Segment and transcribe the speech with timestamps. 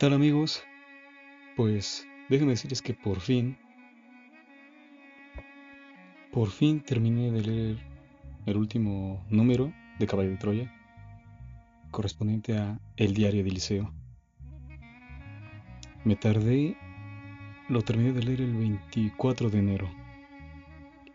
[0.00, 0.64] tal amigos?
[1.56, 3.58] Pues déjenme decirles que por fin,
[6.32, 7.78] por fin terminé de leer
[8.46, 10.74] el último número de Caballo de Troya,
[11.90, 13.92] correspondiente a El Diario de Liceo.
[16.06, 16.78] Me tardé,
[17.68, 19.90] lo terminé de leer el 24 de enero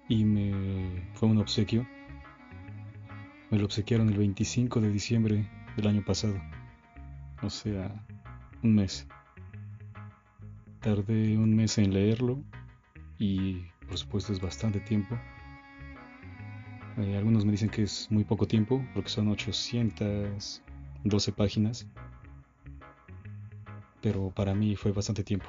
[0.07, 1.87] y me fue un obsequio.
[3.49, 6.39] Me lo obsequiaron el 25 de diciembre del año pasado,
[7.41, 7.91] o sea,
[8.65, 9.07] un mes.
[10.81, 12.41] Tardé un mes en leerlo
[13.19, 15.15] y por supuesto es bastante tiempo.
[16.97, 21.85] Eh, algunos me dicen que es muy poco tiempo porque son 812 páginas,
[24.01, 25.47] pero para mí fue bastante tiempo.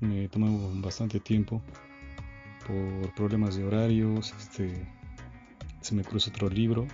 [0.00, 1.62] Me tomó bastante tiempo
[2.66, 4.86] por problemas de horarios, este,
[5.80, 6.86] se me cruzó otro libro,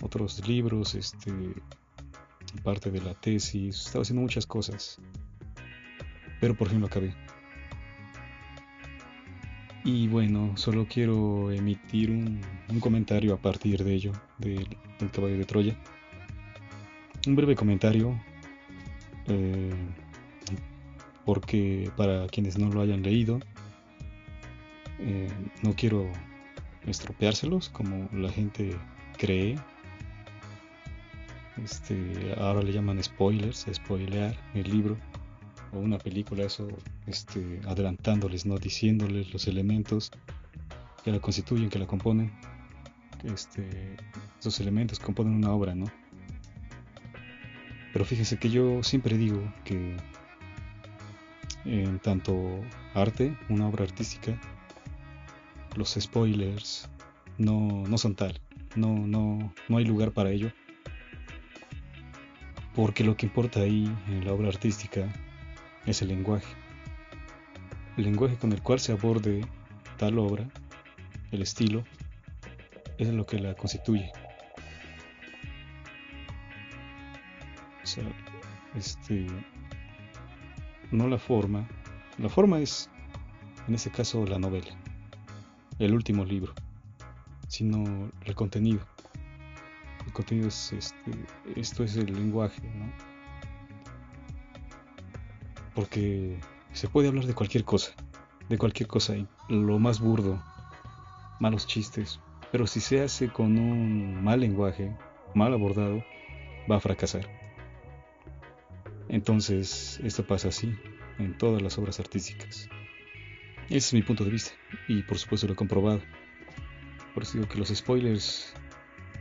[0.00, 1.32] otros libros, este,
[2.56, 4.98] parte de la tesis, estaba haciendo muchas cosas,
[6.40, 7.14] pero por fin lo acabé.
[9.84, 12.40] Y bueno, solo quiero emitir un,
[12.80, 14.66] comentario a partir de ello, del,
[15.12, 15.76] caballo de Troya.
[17.24, 18.20] Un breve comentario,
[19.28, 19.70] eh,
[21.24, 23.38] porque para quienes no lo hayan leído,
[24.98, 25.28] eh,
[25.62, 26.10] no quiero
[26.86, 28.76] estropeárselos como la gente
[29.18, 29.56] cree.
[31.62, 34.96] Este, ahora le llaman spoilers, spoilear el libro
[35.72, 36.68] o una película, eso
[37.06, 40.10] este, adelantándoles, no diciéndoles los elementos
[41.02, 42.32] que la constituyen, que la componen.
[43.24, 43.96] Este,
[44.38, 45.86] esos elementos componen una obra, ¿no?
[47.92, 49.96] Pero fíjense que yo siempre digo que
[51.64, 52.60] en tanto
[52.94, 54.38] arte, una obra artística,
[55.76, 56.88] los spoilers
[57.38, 58.38] no, no son tal,
[58.76, 60.52] no, no, no hay lugar para ello,
[62.76, 65.12] porque lo que importa ahí en la obra artística
[65.86, 66.54] es el lenguaje,
[67.96, 69.44] el lenguaje con el cual se aborde
[69.96, 70.46] tal obra,
[71.32, 71.82] el estilo,
[72.98, 74.12] es lo que la constituye.
[77.82, 78.04] O sea,
[78.76, 79.26] este,
[80.92, 81.66] no la forma,
[82.18, 82.90] la forma es,
[83.66, 84.76] en ese caso, la novela
[85.78, 86.54] el último libro,
[87.48, 88.80] sino el contenido.
[90.06, 91.10] El contenido es este,
[91.56, 92.92] esto es el lenguaje, ¿no?
[95.74, 96.38] Porque
[96.72, 97.92] se puede hablar de cualquier cosa,
[98.48, 100.42] de cualquier cosa, y lo más burdo,
[101.40, 102.20] malos chistes,
[102.52, 104.96] pero si se hace con un mal lenguaje,
[105.34, 106.02] mal abordado,
[106.70, 107.28] va a fracasar.
[109.08, 110.74] Entonces, esto pasa así
[111.18, 112.68] en todas las obras artísticas.
[113.66, 114.52] Ese es mi punto de vista
[114.88, 116.00] y por supuesto lo he comprobado.
[117.14, 118.54] Por eso digo que los spoilers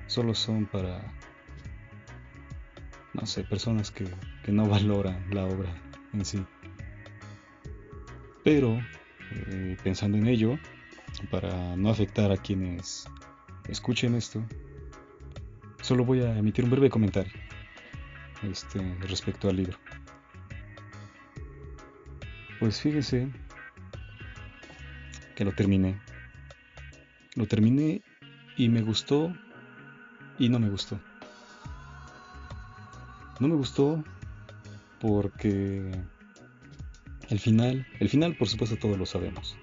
[0.08, 1.02] solo son para,
[3.14, 4.06] no sé, personas que,
[4.48, 5.70] no valoran la obra
[6.14, 6.44] en sí.
[8.44, 8.80] Pero,
[9.32, 10.60] eh, pensando en ello,
[11.32, 13.08] para no afectar a quienes
[13.68, 14.44] escuchen esto,
[15.82, 17.34] solo voy a emitir un breve comentario
[18.44, 19.78] este, respecto al libro.
[22.60, 23.30] Pues fíjese
[25.36, 26.00] que lo terminé.
[27.36, 28.02] Lo terminé
[28.56, 29.34] y me gustó
[30.40, 31.00] y no me gustó.
[33.40, 34.04] No me gustó
[35.00, 35.92] porque
[37.30, 39.58] el final, el final por supuesto todos lo sabemos.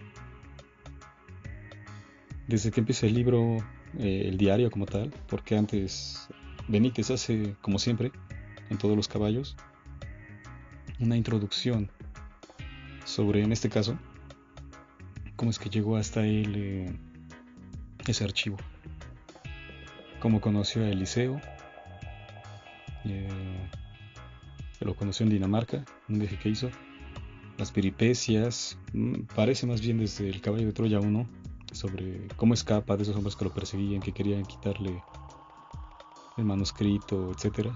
[2.48, 3.58] Desde que empieza el libro,
[3.98, 6.28] eh, el diario como tal, porque antes
[6.68, 8.12] Benítez hace, como siempre,
[8.68, 9.56] en todos los caballos,
[11.00, 11.90] una introducción
[13.04, 13.98] sobre, en este caso,
[15.36, 16.96] cómo es que llegó hasta él eh,
[18.06, 18.56] ese archivo.
[20.22, 21.40] Cómo conoció a Eliseo.
[23.04, 23.68] Eh,
[24.80, 26.70] lo conoció en Dinamarca, un viaje que hizo.
[27.58, 31.28] Las peripecias, mm, parece más bien desde el caballo de Troya 1,
[31.72, 35.02] sobre cómo escapa de esos hombres que lo perseguían, que querían quitarle
[36.36, 37.70] el manuscrito, etc.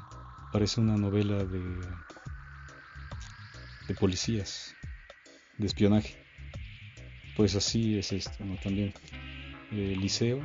[0.52, 1.80] Parece una novela de,
[3.88, 4.72] de policías,
[5.58, 6.26] de espionaje
[7.36, 8.56] pues así es esto, ¿no?
[8.56, 8.94] También
[9.70, 10.44] el liceo,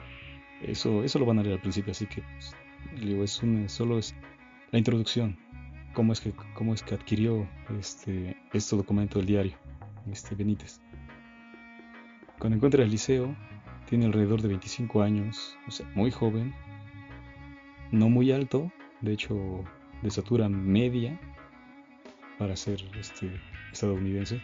[0.63, 2.56] eso, eso lo van a leer al principio, así que pues,
[3.02, 4.16] es un, solo es
[4.72, 5.38] la introducción,
[5.94, 7.48] cómo es que, cómo es que adquirió
[7.80, 9.54] este, este documento del diario,
[10.12, 10.81] este Benítez.
[12.40, 13.36] Cuando encuentra el liceo,
[13.88, 16.54] tiene alrededor de 25 años, o sea, muy joven,
[17.92, 18.72] no muy alto,
[19.02, 19.63] de hecho
[20.02, 21.19] de estatura media
[22.38, 23.30] para ser este,
[23.72, 24.42] estadounidense,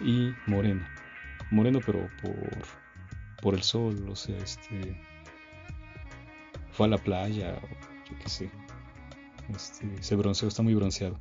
[0.00, 0.84] y moreno
[1.50, 2.85] moreno pero por,
[3.42, 4.96] por el sol, o sea, este
[6.70, 7.68] fue a la playa, o
[8.10, 8.50] yo qué sé,
[9.54, 11.18] este, se bronceó, está muy bronceado.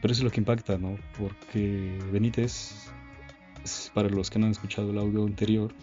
[0.00, 0.96] Pero eso es lo que impacta, ¿no?
[1.18, 2.90] Porque Benítez,
[3.94, 5.74] para los que no han escuchado el audio anterior,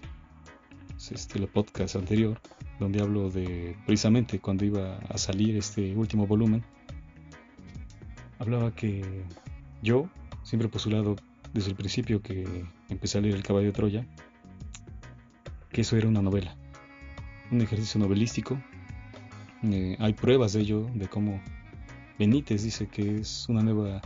[1.11, 2.39] este, el podcast anterior,
[2.79, 6.63] donde hablo de precisamente cuando iba a salir este último volumen,
[8.39, 9.23] hablaba que
[9.81, 10.09] yo
[10.43, 11.15] siempre postulado
[11.53, 14.07] desde el principio que empecé a leer El caballo de Troya,
[15.69, 16.55] que eso era una novela,
[17.51, 18.61] un ejercicio novelístico.
[19.63, 21.41] Eh, hay pruebas de ello, de cómo
[22.17, 24.01] Benítez dice que es una nueva,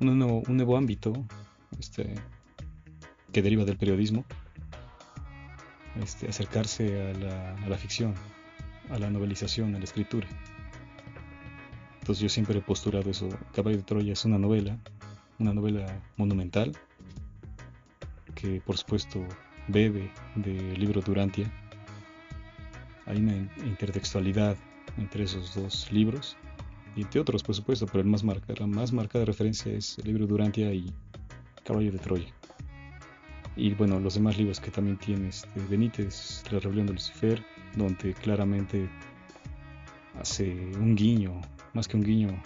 [0.00, 1.12] un nuevo, un nuevo ámbito
[1.78, 2.14] este,
[3.32, 4.24] que deriva del periodismo,
[6.02, 8.14] este, acercarse a la, a la ficción,
[8.90, 10.26] a la novelización, a la escritura.
[12.00, 13.28] Entonces yo siempre he posturado eso.
[13.54, 14.78] Caballo de Troya es una novela,
[15.38, 16.72] una novela monumental,
[18.34, 19.20] que por supuesto
[19.68, 21.50] bebe del libro Durantia.
[23.06, 23.34] Hay una
[23.64, 24.56] intertextualidad
[24.96, 26.36] entre esos dos libros
[26.96, 30.06] y entre otros, por supuesto, pero el más marca, la más marcada referencia es el
[30.06, 30.92] libro Durantia y
[31.64, 32.34] Caballo de Troya.
[33.56, 37.44] Y bueno, los demás libros que también tiene este Benítez, La rebelión de Lucifer,
[37.76, 38.88] donde claramente
[40.20, 41.40] hace un guiño,
[41.74, 42.42] más que un guiño,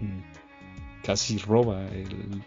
[0.00, 2.42] mm, casi roba el,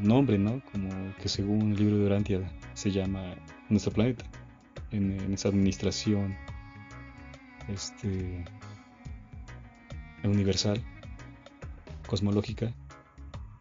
[0.00, 0.62] nombre, ¿no?
[0.72, 2.40] Como que según el libro de Durantia
[2.74, 3.34] se llama
[3.68, 4.24] Nuestro Planeta,
[4.90, 6.36] en, en esa administración
[7.68, 8.44] este,
[10.24, 10.82] universal,
[12.06, 12.74] cosmológica,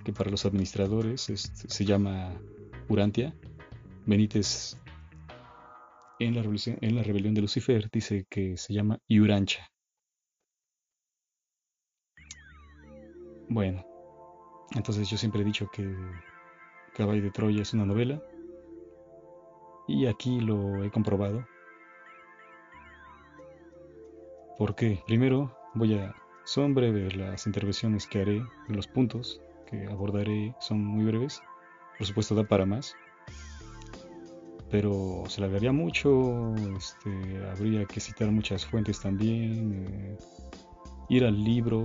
[0.03, 2.33] que para los administradores este, se llama
[2.89, 3.33] Urantia.
[4.05, 4.77] Benítez
[6.19, 9.69] en la, en la rebelión de Lucifer dice que se llama Iurancha.
[13.49, 13.85] Bueno,
[14.71, 15.95] entonces yo siempre he dicho que
[16.93, 18.21] Caballo de Troya es una novela
[19.87, 21.45] y aquí lo he comprobado.
[24.57, 25.03] ¿Por qué?
[25.07, 26.15] Primero voy a
[26.45, 31.41] son breves las intervenciones que haré, los puntos que abordaré son muy breves.
[31.97, 32.95] Por supuesto da para más.
[34.69, 40.17] Pero se largaría mucho, este, habría que citar muchas fuentes también, eh,
[41.09, 41.83] ir al libro,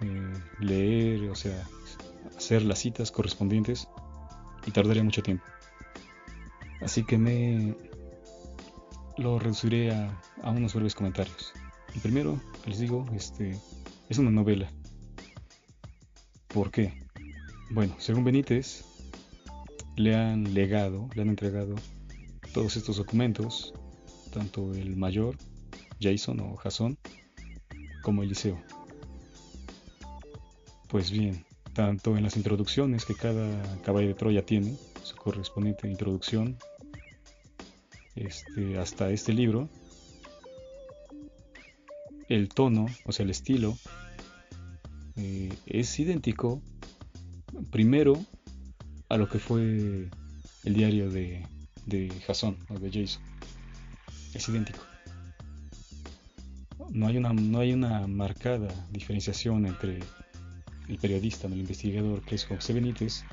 [0.00, 1.62] eh, leer, o sea,
[2.36, 3.88] hacer las citas correspondientes
[4.66, 5.44] y tardaría mucho tiempo.
[6.80, 7.76] Así que me
[9.16, 11.52] lo reduciré a, unos breves comentarios.
[11.94, 13.58] El primero, les digo, este,
[14.08, 14.70] es una novela.
[16.48, 16.92] ¿Por qué?
[17.70, 18.84] Bueno, según Benítez,
[19.96, 21.74] le han legado, le han entregado
[22.52, 23.72] todos estos documentos,
[24.32, 25.36] tanto el mayor,
[26.00, 26.98] Jason o Jason,
[28.02, 28.60] como Eliseo.
[30.88, 33.46] Pues bien, tanto en las introducciones que cada
[33.82, 36.56] caballo de Troya tiene, su correspondiente introducción,
[38.14, 39.68] este, hasta este libro,
[42.28, 43.76] el tono, o sea, el estilo,
[45.16, 46.62] eh, es idéntico
[47.70, 48.24] primero
[49.08, 50.08] a lo que fue
[50.64, 51.46] el diario de,
[51.86, 53.22] de Jason o de Jason.
[54.32, 54.80] Es idéntico.
[56.90, 60.00] No hay, una, no hay una marcada diferenciación entre
[60.88, 63.24] el periodista, el investigador, que es José Benítez,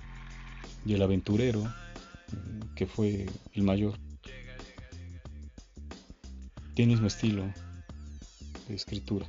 [0.86, 3.98] y el aventurero, eh, que fue el mayor.
[6.74, 7.52] Tiene el mismo estilo,
[8.70, 9.28] escritura.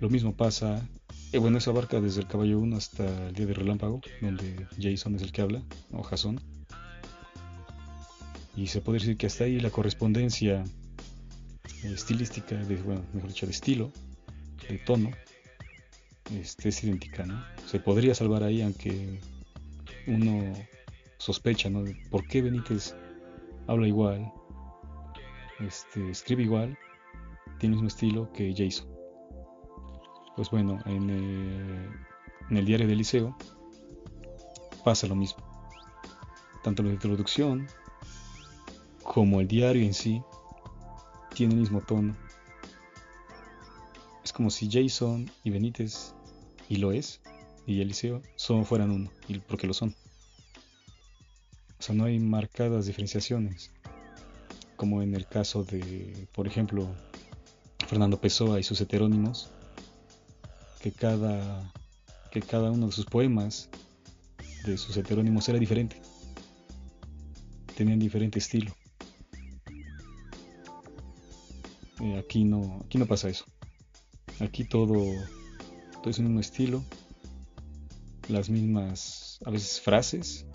[0.00, 0.86] Lo mismo pasa,
[1.32, 5.16] eh, bueno, eso abarca desde el caballo 1 hasta el día de relámpago, donde Jason
[5.16, 6.40] es el que habla, o Jason.
[8.54, 10.64] Y se puede decir que hasta ahí la correspondencia
[11.82, 13.92] estilística, de, bueno, mejor dicho, de estilo,
[14.68, 15.10] de tono,
[16.34, 17.42] este, es idéntica, ¿no?
[17.66, 19.20] Se podría salvar ahí, aunque
[20.06, 20.52] uno
[21.18, 21.84] sospecha, ¿no?
[22.10, 22.94] ¿Por qué Benítez
[23.66, 24.32] habla igual,
[25.60, 26.78] este, escribe igual,
[27.58, 28.88] tiene el mismo estilo que Jason.
[30.36, 31.90] Pues bueno, en, eh,
[32.50, 33.36] en el diario del liceo
[34.84, 35.42] pasa lo mismo.
[36.62, 37.66] Tanto la introducción
[39.02, 40.22] como el diario en sí
[41.34, 42.14] tiene el mismo tono.
[44.22, 46.15] Es como si Jason y Benítez,
[46.68, 47.20] y lo es,
[47.66, 49.94] y Eliseo son, fueran uno, y porque lo son.
[51.78, 53.70] O sea, no hay marcadas diferenciaciones,
[54.76, 56.88] como en el caso de, por ejemplo,
[57.86, 59.50] Fernando Pessoa y sus heterónimos,
[60.80, 61.72] que cada,
[62.30, 63.68] que cada uno de sus poemas,
[64.64, 66.00] de sus heterónimos, era diferente.
[67.76, 68.74] Tenían diferente estilo.
[72.00, 73.44] Eh, aquí, no, aquí no pasa eso.
[74.40, 74.96] Aquí todo,
[76.06, 76.84] todo es el mismo estilo,
[78.28, 80.46] las mismas, a veces, frases.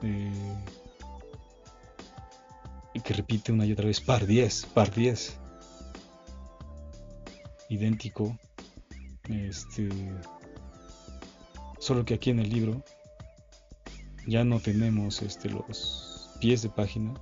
[0.00, 0.56] Eh,
[2.94, 5.40] y que repite una y otra vez par 10, par 10
[7.68, 8.38] idéntico,
[9.28, 9.88] Este,
[11.80, 12.84] solo que aquí en el libro
[14.24, 17.12] ya no tenemos este, los pies de página,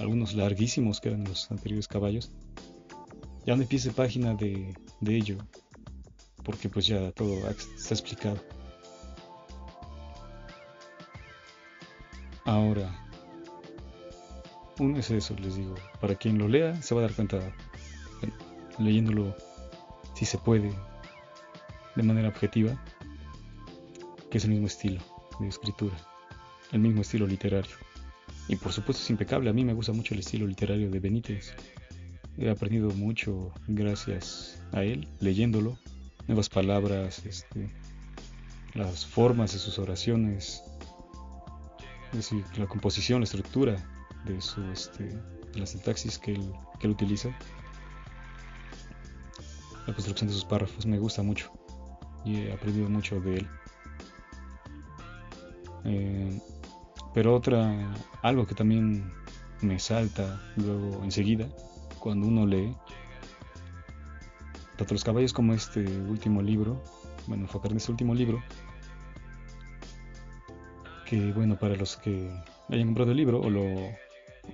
[0.00, 2.32] algunos larguísimos que eran los anteriores caballos.
[3.46, 5.38] Ya no hay pies de página de, de ello,
[6.46, 8.38] porque pues ya todo está explicado.
[12.44, 12.88] Ahora,
[14.78, 17.40] uno es eso, les digo, para quien lo lea se va a dar cuenta,
[18.78, 19.34] leyéndolo,
[20.14, 20.72] si se puede,
[21.96, 22.80] de manera objetiva,
[24.30, 25.00] que es el mismo estilo
[25.40, 25.96] de escritura,
[26.70, 27.74] el mismo estilo literario.
[28.46, 31.52] Y por supuesto es impecable, a mí me gusta mucho el estilo literario de Benítez.
[32.38, 35.76] He aprendido mucho gracias a él, leyéndolo,
[36.26, 37.70] nuevas palabras, este,
[38.74, 40.62] las formas de sus oraciones,
[42.10, 43.76] es decir, la composición, la estructura
[44.24, 47.28] de su este, de la sintaxis que él, que él utiliza,
[49.86, 51.52] la construcción de sus párrafos me gusta mucho
[52.24, 53.48] y he aprendido mucho de él.
[55.84, 56.40] Eh,
[57.14, 59.12] pero otra, algo que también
[59.62, 61.48] me salta luego enseguida
[62.00, 62.76] cuando uno lee
[64.76, 66.82] tanto los caballos como este último libro,
[67.26, 68.42] bueno, enfocar en este último libro,
[71.08, 72.30] que bueno, para los que
[72.68, 73.64] hayan comprado el libro o lo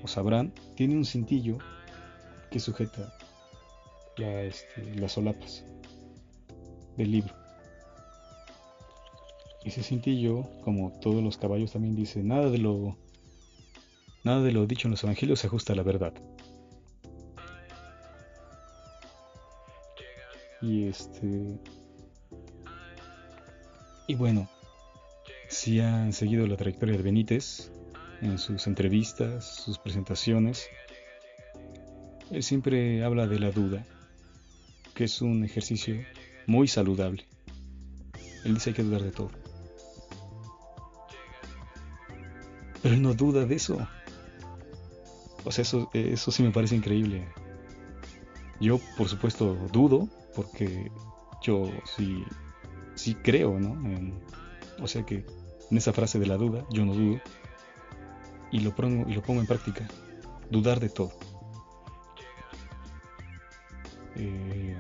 [0.07, 1.59] sabrán, tiene un cintillo
[2.51, 3.13] que sujeta
[4.19, 5.65] este, las solapas
[6.97, 7.35] del libro.
[9.65, 12.97] Ese cintillo, como todos los caballos también dice, nada de lo
[14.25, 16.13] nada de lo dicho en los evangelios se ajusta a la verdad.
[20.63, 21.59] Y este.
[24.07, 24.49] Y bueno,
[25.49, 27.71] si han seguido la trayectoria de Benítez
[28.21, 30.69] en sus entrevistas, sus presentaciones,
[32.31, 33.85] él siempre habla de la duda,
[34.95, 35.97] que es un ejercicio
[36.47, 37.27] muy saludable.
[38.45, 39.31] Él dice hay que dudar de todo.
[42.83, 43.87] Pero él no duda de eso.
[45.45, 47.27] O sea, eso, eso sí me parece increíble.
[48.61, 50.91] Yo, por supuesto, dudo, porque
[51.43, 52.25] yo sí,
[52.95, 53.77] sí creo, ¿no?
[54.81, 55.25] o sea que
[55.71, 57.21] en esa frase de la duda, yo no dudo,
[58.51, 59.89] y lo pongo, y lo pongo en práctica,
[60.51, 61.13] dudar de todo.
[64.17, 64.77] Eh,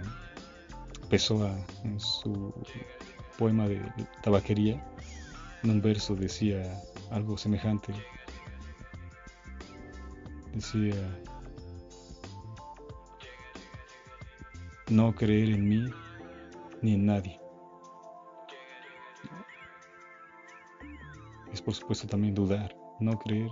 [1.09, 2.54] Pessoa, en su
[3.38, 3.80] poema de
[4.23, 4.85] tabaquería,
[5.62, 7.94] en un verso decía algo semejante.
[10.54, 10.94] Decía,
[14.92, 15.84] no creer en mí
[16.82, 17.40] ni en nadie.
[21.52, 23.50] Es por supuesto también dudar, no creer.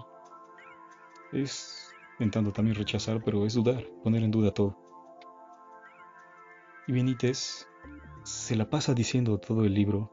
[1.33, 4.77] Es en tanto también rechazar, pero es dudar, poner en duda todo.
[6.87, 7.67] Y Benítez
[8.23, 10.11] se la pasa diciendo todo el libro,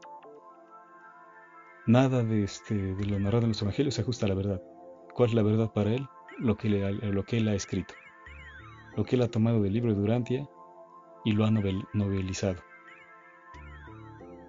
[1.86, 4.62] nada de, este, de lo narrado en los evangelios se ajusta a la verdad.
[5.14, 6.06] ¿Cuál es la verdad para él?
[6.38, 7.94] Lo que, lo que él ha escrito,
[8.96, 10.48] lo que él ha tomado del libro de Durantia
[11.24, 12.62] y lo ha novelizado.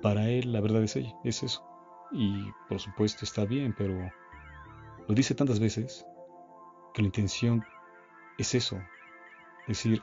[0.02, 1.66] Para él la verdad es, es eso.
[2.12, 4.12] Y por supuesto está bien, pero
[5.08, 6.06] lo dice tantas veces
[6.94, 7.64] que la intención
[8.38, 8.80] es eso.
[9.68, 10.02] Decir,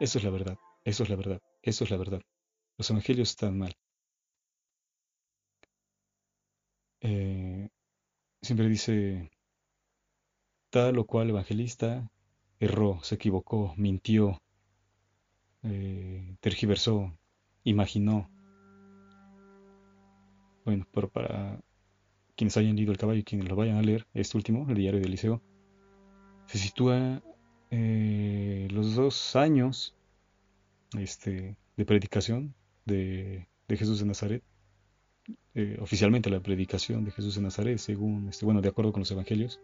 [0.00, 2.20] eso es la verdad, eso es la verdad, eso es la verdad.
[2.76, 3.74] Los evangelios están mal.
[7.00, 7.68] Eh,
[8.42, 9.30] siempre dice,
[10.70, 12.10] tal o cual evangelista
[12.60, 14.42] erró, se equivocó, mintió,
[15.68, 17.12] eh, tergiversó,
[17.64, 18.30] imaginó.
[20.64, 21.60] Bueno, pero para
[22.36, 25.00] quienes hayan leído El caballo y quienes lo vayan a leer, este último, el diario
[25.00, 25.42] de Eliseo,
[26.46, 27.22] se sitúa
[27.70, 29.94] eh, los dos años
[30.96, 32.54] este, de predicación
[32.86, 34.42] de, Jesús de Nazaret,
[35.54, 39.10] eh, oficialmente la predicación de Jesús de Nazaret, según, este, bueno, de acuerdo con los
[39.10, 39.60] evangelios,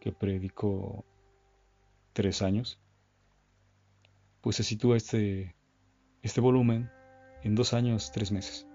[0.00, 1.04] que predicó
[2.12, 2.78] tres años,
[4.48, 5.54] pues se sitúa este,
[6.22, 6.90] este volumen
[7.42, 8.66] en dos años, tres meses.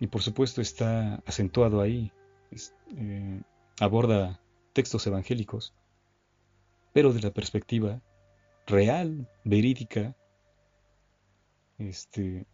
[0.00, 2.10] Y por supuesto está acentuado ahí,
[2.96, 3.42] eh,
[3.78, 5.72] aborda textos evangélicos,
[6.92, 8.02] pero de la perspectiva
[8.66, 10.16] real, verídica,
[11.78, 12.44] este,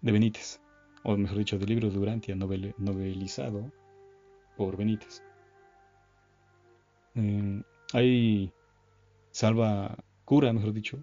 [0.00, 0.60] de Benítez,
[1.04, 3.70] o mejor dicho, del libro Durantia novelizado
[4.56, 5.22] por Benítez.
[7.14, 8.52] Eh, hay
[9.32, 11.02] salva, cura, mejor dicho,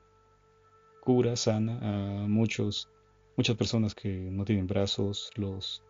[1.02, 1.80] cura, sana
[2.24, 2.90] a muchos,
[3.36, 5.84] muchas personas que no tienen brazos, los,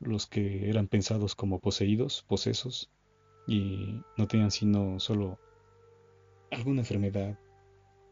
[0.00, 2.90] los que eran pensados como poseídos, posesos,
[3.46, 5.38] y no tenían sino solo
[6.50, 7.38] alguna enfermedad,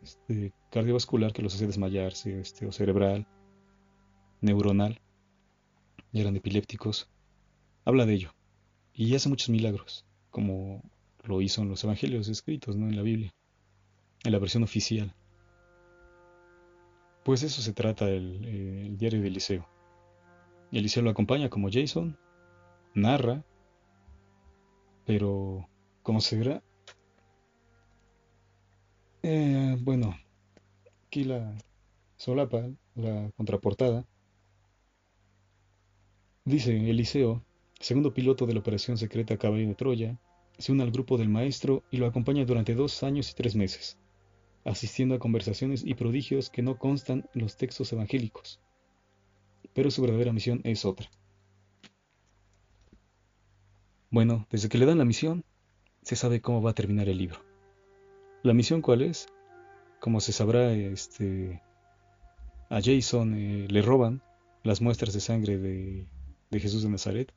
[0.02, 3.26] este, cardiovascular que los hace desmayarse, este, o cerebral,
[4.40, 5.00] neuronal,
[6.12, 7.08] y eran epilépticos,
[7.84, 8.34] habla de ello.
[8.92, 10.82] Y hace muchos milagros, como
[11.24, 12.88] lo hizo en los evangelios escritos, ¿no?
[12.88, 13.34] En la Biblia,
[14.24, 15.14] en la versión oficial.
[17.24, 19.68] Pues eso se trata el, el diario de Eliseo.
[20.72, 22.16] Eliseo lo acompaña como Jason,
[22.94, 23.44] narra,
[25.04, 25.68] pero
[26.02, 26.62] ¿cómo se verá?
[29.22, 30.16] Eh, bueno,
[31.06, 31.56] aquí la
[32.16, 34.04] solapa, la contraportada,
[36.44, 37.44] dice Eliseo,
[37.78, 40.18] segundo piloto de la operación secreta Caballo de Troya,
[40.59, 43.99] se une al grupo del maestro y lo acompaña durante dos años y tres meses,
[44.64, 48.61] asistiendo a conversaciones y prodigios que no constan en los textos evangélicos.
[49.75, 51.11] Pero su verdadera misión es otra.
[54.11, 55.44] Bueno, desde que le dan la misión,
[56.02, 57.38] se sabe cómo va a terminar el libro.
[58.42, 59.26] ¿La misión cuál es?
[60.00, 61.62] Como se sabrá, este,
[62.68, 64.22] a Jason eh, le roban
[64.64, 66.07] las muestras de sangre de,
[66.50, 67.33] de Jesús de Nazaret,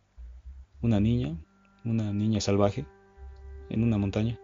[0.81, 1.37] una niña,
[1.85, 2.85] una niña salvaje,
[3.69, 4.39] en una montaña.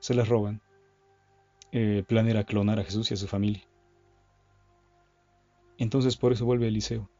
[0.00, 0.60] Se las roban.
[1.72, 3.62] el plan era clonar a Jesús y a su familia.
[5.78, 7.10] Entonces por eso vuelve Eliseo.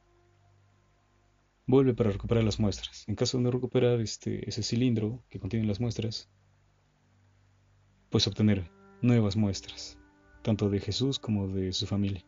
[1.67, 3.05] Vuelve para recuperar las muestras.
[3.09, 6.29] En caso de no recuperar este, ese cilindro que contiene las muestras,
[8.11, 8.71] pues obtener
[9.03, 9.99] nuevas muestras,
[10.43, 12.25] tanto de Jesús como de su familia.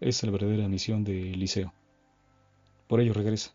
[0.00, 1.74] Esa es la verdadera misión de Eliseo.
[2.88, 3.54] Por ello regresa.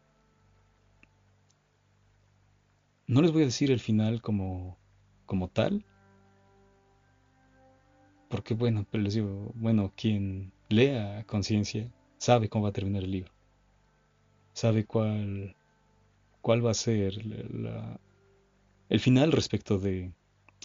[3.08, 4.78] No les voy a decir el final como,
[5.26, 5.86] como tal,
[8.30, 13.12] porque bueno, pero les digo, bueno, quien lea conciencia sabe cómo va a terminar el
[13.12, 13.32] libro,
[14.54, 15.56] sabe cuál,
[16.42, 17.14] cuál va a ser
[18.90, 20.12] el final respecto de,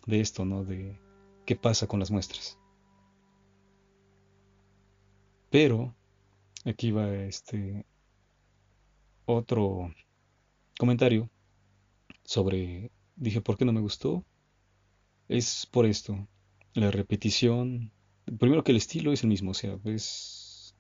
[0.07, 0.65] de esto, ¿no?
[0.65, 0.99] De
[1.47, 2.59] qué pasa con las muestras.
[5.49, 5.95] Pero
[6.65, 7.87] aquí va este
[9.27, 9.95] otro
[10.77, 11.31] comentario
[12.33, 14.25] sobre dije por qué no me gustó.
[15.29, 16.29] Es por esto,
[16.75, 17.93] la repetición.
[18.39, 20.75] Primero que el estilo es el mismo, o sea, es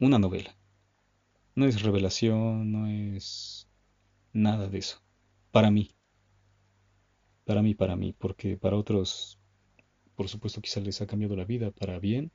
[0.00, 0.56] una novela.
[1.54, 3.68] No es revelación, no es
[4.32, 5.02] nada de eso.
[5.50, 5.90] Para mí
[7.48, 9.38] para mí, para mí, porque para otros,
[10.14, 12.30] por supuesto, quizá les ha cambiado la vida para bien,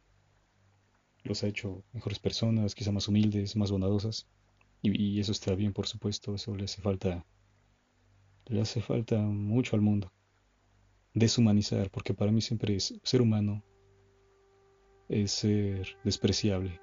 [1.23, 4.27] los ha hecho mejores personas, quizá más humildes, más bondadosas,
[4.81, 7.27] y, eso está bien, por supuesto, eso le hace falta,
[8.47, 10.11] le hace falta mucho al mundo.
[11.13, 13.63] Deshumanizar, porque para mí siempre es ser humano,
[15.09, 16.79] es ser despreciable.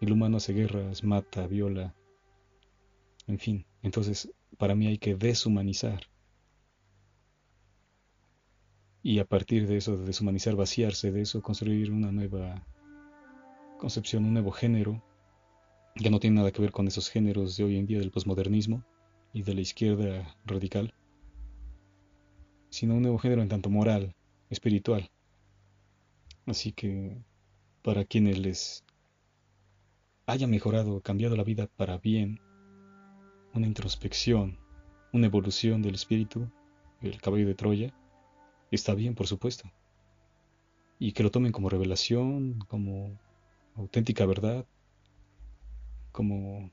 [0.00, 1.94] El humano hace guerras, mata, viola,
[3.26, 3.66] en fin.
[3.82, 6.12] Entonces, para mí hay que deshumanizar
[9.02, 12.64] y a partir de eso, de deshumanizar, vaciarse de eso, construir una nueva
[13.78, 15.02] concepción, un nuevo género,
[15.96, 18.84] que no tiene nada que ver con esos géneros de hoy en día del posmodernismo
[19.32, 20.94] y de la izquierda radical,
[22.70, 24.14] sino un nuevo género en tanto moral,
[24.50, 25.10] espiritual.
[26.46, 27.16] Así que
[27.82, 28.84] para quienes les
[30.26, 32.40] haya mejorado, cambiado la vida para bien,
[33.54, 34.58] una introspección,
[35.12, 36.50] una evolución del espíritu,
[37.00, 37.94] el caballo de Troya,
[38.70, 39.70] está bien, por supuesto.
[40.98, 43.18] Y que lo tomen como revelación, como
[43.74, 44.66] auténtica verdad,
[46.12, 46.70] como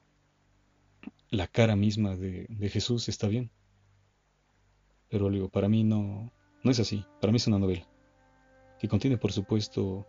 [1.31, 3.51] la cara misma de, Jesús, está bien.
[5.09, 6.31] Pero digo, para mí no,
[6.63, 7.05] no es así.
[7.19, 7.87] Para mí es una novela
[8.79, 10.07] que contiene, por supuesto,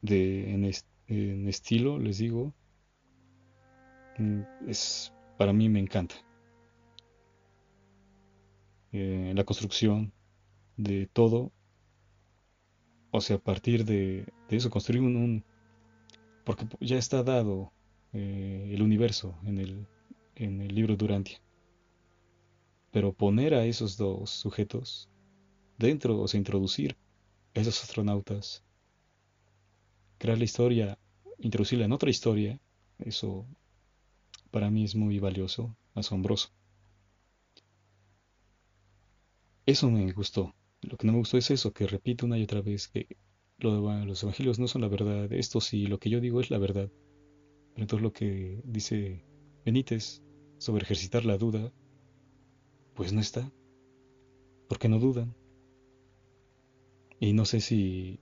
[0.00, 2.54] de, en, estilo, les digo,
[4.18, 6.14] mm, es, para mí me encanta.
[8.92, 10.12] Eh, la construcción
[10.76, 11.52] de todo,
[13.10, 15.44] o sea, a partir de, eso construir un,
[16.44, 17.72] porque ya está dado
[18.14, 19.86] eh, el universo en el,
[20.36, 21.40] en el libro Durantia,
[22.90, 25.08] pero poner a esos dos sujetos
[25.78, 26.96] dentro, o sea, introducir
[27.54, 28.62] a esos astronautas,
[30.18, 30.98] crear la historia,
[31.38, 32.60] introducirla en otra historia,
[32.98, 33.46] eso
[34.50, 36.50] para mí es muy valioso, asombroso.
[39.66, 40.54] Eso me gustó.
[40.82, 43.16] Lo que no me gustó es eso, que repito una y otra vez que
[43.58, 45.32] los evangelios no son la verdad.
[45.32, 46.90] Esto sí, lo que yo digo es la verdad.
[47.74, 49.24] Pero entonces lo que dice
[49.64, 50.22] Benítez
[50.58, 51.72] sobre ejercitar la duda,
[52.94, 53.52] pues no está.
[54.68, 55.34] Porque no dudan.
[57.20, 58.20] Y no sé si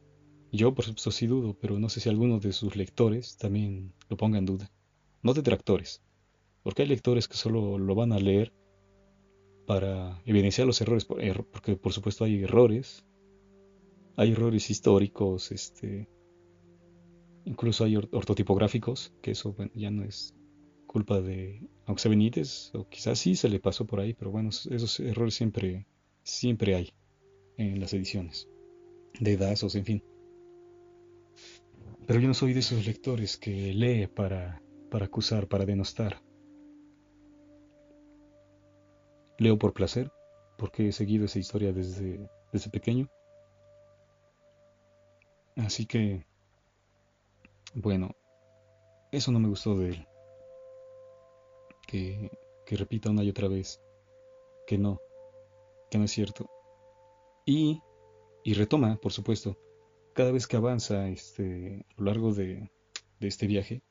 [0.52, 4.16] yo, por supuesto, sí dudo, pero no sé si alguno de sus lectores también lo
[4.16, 4.70] ponga en duda.
[5.22, 6.02] No detractores,
[6.62, 8.52] porque hay lectores que solo lo van a leer
[9.66, 13.06] para evidenciar los errores, porque por supuesto hay errores,
[14.16, 16.08] hay errores históricos, este,
[17.44, 20.34] incluso hay ortotipográficos, que eso ya no es
[20.86, 25.00] culpa de, sea Benítez, o quizás sí se le pasó por ahí, pero bueno, esos
[25.00, 25.86] errores siempre,
[26.22, 26.92] siempre hay
[27.56, 28.48] en las ediciones,
[29.18, 30.04] de Dazos, en fin.
[32.06, 36.22] Pero yo no soy de esos lectores que lee para, para acusar, para denostar.
[39.38, 40.10] Leo por placer,
[40.58, 43.08] porque he seguido esa historia desde, desde pequeño.
[45.56, 46.26] Así que,
[47.74, 48.14] bueno,
[49.10, 50.08] eso no me gustó de él.
[51.86, 52.30] Que,
[52.64, 53.82] que repita una y otra vez
[54.66, 55.00] que no,
[55.90, 56.48] que no es cierto.
[57.44, 57.82] Y,
[58.44, 59.58] y retoma, por supuesto,
[60.14, 62.70] cada vez que avanza este, a lo largo de,
[63.20, 63.82] de este viaje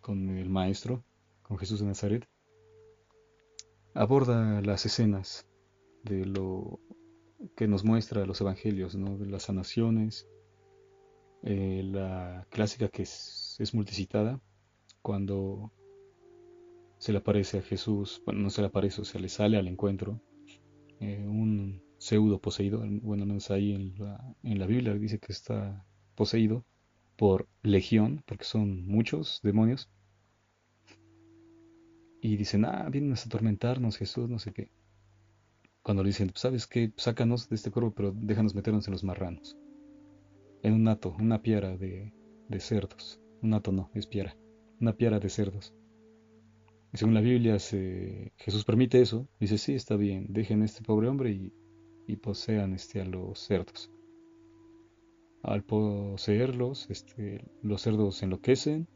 [0.00, 1.04] con el Maestro,
[1.42, 2.28] con Jesús de Nazaret,
[3.94, 5.46] aborda las escenas
[6.04, 6.80] de lo
[7.56, 9.18] que nos muestra los evangelios, ¿no?
[9.18, 10.26] de las sanaciones,
[11.42, 14.40] eh, la clásica que es, multicitada,
[15.02, 15.72] cuando
[16.98, 19.68] se le aparece a Jesús, bueno, no se le aparece, o sea, le sale al
[19.68, 20.20] encuentro
[21.00, 25.32] eh, un pseudo poseído, bueno, no es ahí en la, en la Biblia, dice que
[25.32, 26.64] está poseído
[27.16, 29.90] por legión, porque son muchos demonios,
[32.20, 34.70] y dicen, ah, vienen a atormentarnos, Jesús, no sé qué.
[35.82, 36.92] Cuando le dicen, ¿sabes qué?
[36.96, 39.56] Sácanos de este cuerpo, pero déjanos meternos en los marranos.
[40.62, 42.12] En un nato, una piara de,
[42.58, 43.20] cerdos.
[43.42, 44.36] Un nato no, es piara.
[44.80, 45.74] Una piara de cerdos.
[46.92, 49.28] Y según la Biblia, se, Jesús permite eso.
[49.40, 51.52] Dice, sí, está bien, dejen a este pobre hombre y,
[52.16, 53.90] posean este, a los cerdos.
[55.42, 58.86] Al poseerlos, este, los cerdos enloquecen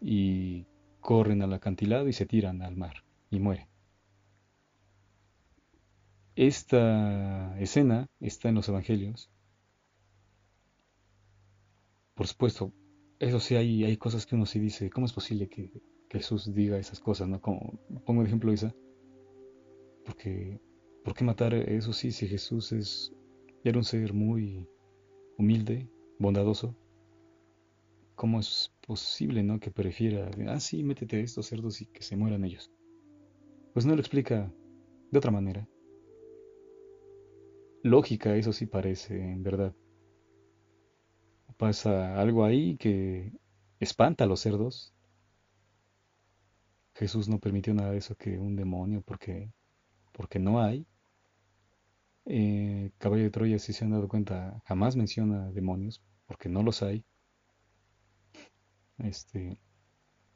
[0.00, 0.66] y
[1.00, 3.68] corren al acantilado y se tiran al mar y mueren.
[6.34, 9.30] Esta escena está en los evangelios.
[12.16, 12.72] Por supuesto,
[13.18, 15.70] eso sí, hay, hay cosas que uno sí dice, ¿cómo es posible que,
[16.08, 17.28] Jesús diga esas cosas?
[17.28, 17.42] ¿no?
[17.42, 18.74] Como, pongo de ejemplo esa,
[20.06, 20.58] porque
[21.04, 23.12] ¿por qué matar eso sí si Jesús es,
[23.64, 24.66] era un ser muy
[25.36, 26.74] humilde, bondadoso?
[28.14, 29.60] ¿Cómo es posible, no?
[29.60, 32.72] Que prefiera, ah, sí, métete a estos cerdos y que se mueran ellos.
[33.74, 34.50] Pues no lo explica
[35.10, 35.68] de otra manera.
[37.82, 39.74] Lógica, eso sí parece, en verdad.
[41.56, 43.32] Pasa algo ahí que
[43.80, 44.92] espanta a los cerdos.
[46.94, 49.52] Jesús no permitió nada de eso que un demonio, porque,
[50.12, 50.86] porque no hay.
[52.24, 56.82] Eh, Caballo de Troya, si se han dado cuenta, jamás menciona demonios, porque no los
[56.82, 57.04] hay.
[58.98, 59.60] Este,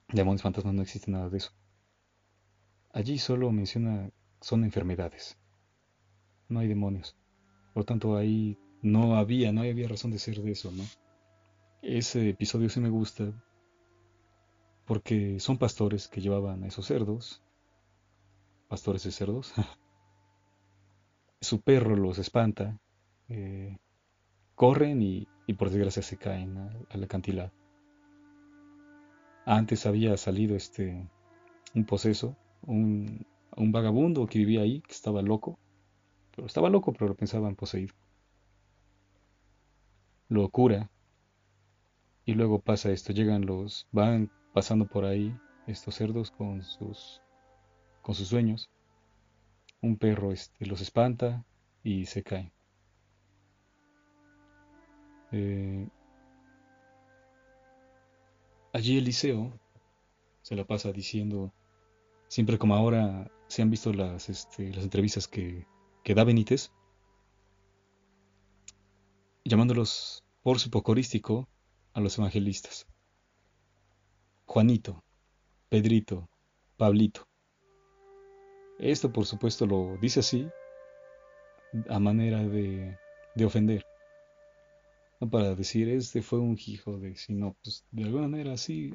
[0.08, 1.52] demonios fantasmas no existe nada de eso.
[2.92, 5.38] Allí solo menciona son enfermedades.
[6.48, 7.16] No hay demonios.
[7.74, 10.84] Por lo tanto, ahí no había, no había razón de ser de eso, ¿no?
[11.82, 13.32] Ese episodio sí me gusta
[14.86, 17.40] porque son pastores que llevaban a esos cerdos,
[18.68, 19.52] pastores de cerdos.
[21.40, 22.76] Su perro los espanta,
[23.28, 23.76] eh,
[24.54, 25.26] corren y,
[25.58, 26.56] por desgracia se caen
[26.90, 27.50] al acantilado.
[29.46, 31.08] Antes había salido este
[31.74, 33.24] un poseso, un,
[33.56, 35.58] un vagabundo que vivía ahí, que estaba loco.
[36.36, 37.94] Pero estaba loco, pero lo pensaban poseído.
[40.30, 40.90] Lo cura.
[42.24, 45.34] Y luego pasa esto, llegan los, van pasando por ahí
[45.66, 47.20] estos cerdos con sus,
[48.02, 48.70] con sus sueños.
[49.82, 51.44] Un perro este, los espanta
[51.82, 52.52] y se caen.
[55.32, 55.88] Eh,
[58.72, 59.52] Allí Eliseo
[60.42, 61.52] se la pasa diciendo,
[62.28, 65.66] siempre como ahora se han visto las, este, las entrevistas que,
[66.04, 66.70] que da Benítez,
[69.44, 70.70] llamándolos por su
[71.92, 72.86] a los evangelistas.
[74.46, 75.04] Juanito,
[75.68, 76.28] Pedrito,
[76.76, 77.26] Pablito.
[78.78, 80.48] Esto por supuesto lo dice así
[81.88, 82.96] a manera de,
[83.34, 83.84] de ofender
[85.20, 88.94] no para decir este fue un hijo de, sino pues de alguna manera así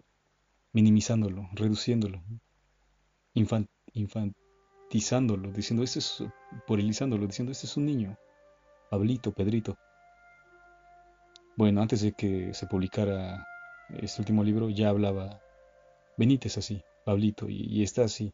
[0.74, 2.22] minimizándolo, reduciéndolo,
[3.94, 6.24] infantizándolo, diciendo este es,
[6.68, 8.18] porilizándolo, diciendo este es un niño,
[8.90, 9.78] Pablito, Pedrito.
[11.58, 13.46] Bueno, antes de que se publicara
[13.90, 15.42] este último libro ya hablaba
[16.18, 18.34] Benítez así, Pablito, y, está así.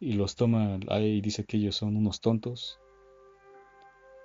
[0.00, 2.80] Y los toma ahí y dice que ellos son unos tontos,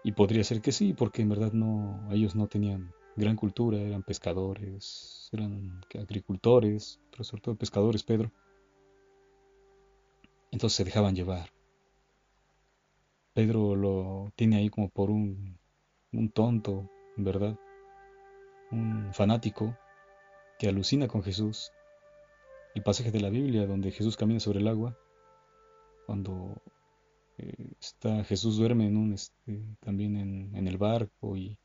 [0.03, 4.03] y podría ser que sí, porque en verdad no, ellos no tenían gran cultura, eran
[4.03, 8.31] pescadores, eran agricultores, pero sobre todo pescadores, Pedro.
[10.51, 11.49] Entonces se dejaban llevar.
[13.33, 15.59] Pedro lo tiene ahí como por un,
[16.13, 17.57] un tonto, ¿verdad?
[18.71, 19.77] Un fanático
[20.59, 21.71] que alucina con Jesús.
[22.75, 24.97] El pasaje de la Biblia donde Jesús camina sobre el agua,
[26.05, 26.61] cuando
[27.37, 31.57] eh, está Jesús duerme en este, también en, en, el barco y,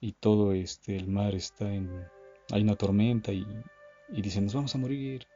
[0.00, 2.06] y todo este el mar está en
[2.52, 3.44] hay una tormenta y,
[4.08, 5.26] y dicen nos vamos a morir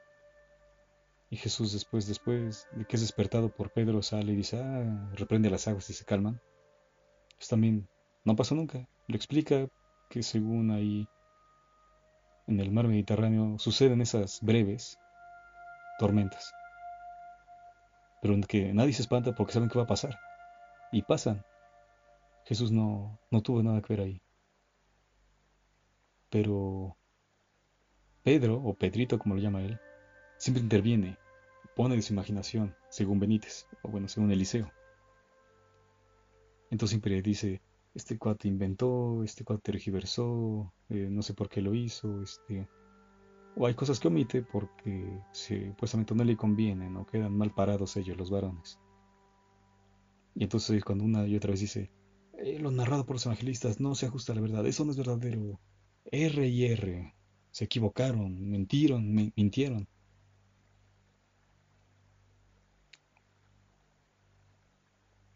[1.33, 5.49] y Jesús después, después de que es despertado por Pedro, sale y dice, ah, reprende
[5.49, 6.43] las aguas y se calman.
[7.43, 7.89] Pues también
[8.25, 8.89] no pasó nunca.
[9.09, 9.67] Lo explica
[10.09, 11.09] que según ahí
[12.47, 14.97] en el mar Mediterráneo suceden esas breves
[15.99, 16.53] tormentas.
[18.21, 20.21] Pero en que nadie se espanta porque saben que va a pasar.
[20.93, 21.45] Y pasan.
[22.45, 24.23] Jesús no, no tuvo nada que ver ahí.
[26.31, 26.97] Pero
[28.23, 29.81] Pedro, o Pedrito como lo llama él,
[30.39, 31.19] siempre interviene
[31.75, 34.71] pone de su imaginación, según Benítez, o bueno, según Eliseo.
[36.73, 37.61] Entonces siempre dice,
[37.95, 42.67] este cuate inventó, este cuate tergiversó, eh, no sé por qué lo hizo, este...
[43.55, 48.17] O hay cosas que omite porque supuestamente no le conviene, no quedan mal parados ellos,
[48.17, 48.81] los varones.
[50.35, 51.91] Y entonces cuando una y otra vez dice,
[52.39, 54.97] eh, lo narrado por los evangelistas no se ajusta a la verdad, eso no es
[54.97, 55.61] verdadero.
[56.07, 57.15] R y R,
[57.51, 59.87] se equivocaron, mentieron, mintieron.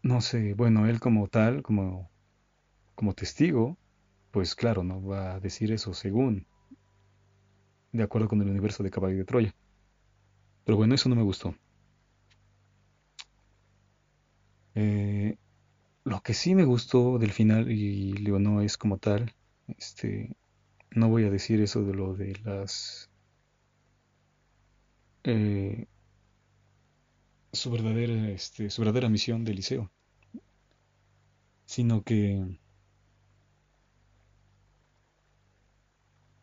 [0.07, 2.09] No sé, bueno, él como tal, como,
[2.95, 3.77] como testigo,
[4.31, 6.47] pues claro, no va a decir eso según,
[7.91, 9.53] de acuerdo con el universo de Caballo de Troya.
[10.63, 11.55] Pero bueno, eso no me gustó.
[14.75, 15.35] Eh,
[16.05, 19.35] lo que sí me gustó del final, y digo, no es como tal,
[19.77, 20.37] este,
[20.89, 23.09] no voy a decir eso de lo de las...
[25.25, 25.85] Eh,
[27.51, 29.91] su verdadera, este, su verdadera misión de liceo
[31.67, 32.57] sino que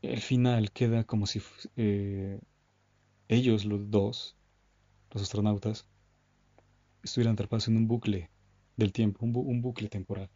[0.02, 1.40] el final queda como si
[1.76, 2.38] eh,
[3.28, 4.36] ellos, los dos,
[5.10, 5.88] los astronautas,
[7.02, 8.30] estuvieran atrapados en un bucle
[8.76, 10.28] del tiempo, un, bucle temporal.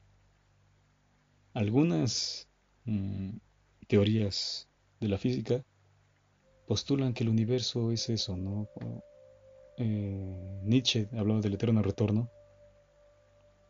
[1.52, 2.48] Algunas
[2.86, 3.36] mm,
[3.88, 4.68] teorías
[5.00, 5.64] de la física
[6.66, 8.68] postulan que el universo es eso, ¿no?
[9.76, 12.30] Eh, Nietzsche hablaba del eterno retorno,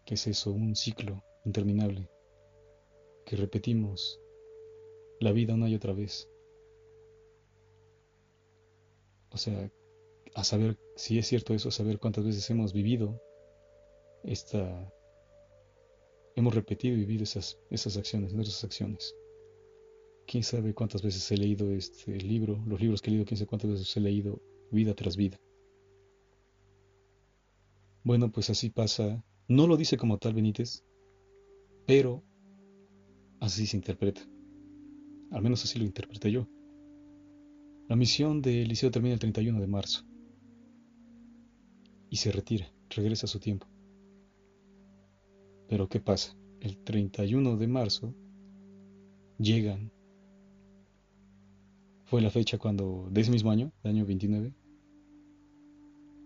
[0.08, 0.52] ¿Qué es eso?
[0.52, 2.08] Un ciclo interminable
[3.26, 4.18] que repetimos
[5.20, 6.30] la vida una y otra vez.
[9.28, 9.70] O sea,
[10.34, 13.22] a saber si es cierto eso, a saber cuántas veces hemos vivido
[14.24, 14.90] esta,
[16.36, 19.14] hemos repetido y vivido esas, esas acciones, nuestras acciones.
[20.26, 23.48] Quién sabe cuántas veces he leído este libro, los libros que he leído, quién sabe
[23.48, 24.40] cuántas veces he leído
[24.70, 25.38] vida tras vida.
[28.04, 30.84] Bueno, pues así pasa no lo dice como tal Benítez,
[31.86, 32.22] pero
[33.40, 34.20] así se interpreta.
[35.30, 36.46] Al menos así lo interpreté yo.
[37.88, 40.04] La misión de Eliseo termina el 31 de marzo
[42.10, 43.66] y se retira, regresa a su tiempo.
[45.68, 46.36] Pero ¿qué pasa?
[46.60, 48.14] El 31 de marzo
[49.38, 49.90] llegan.
[52.04, 54.54] Fue la fecha cuando, de ese mismo año, el año 29,